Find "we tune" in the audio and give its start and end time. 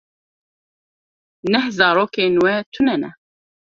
2.43-2.95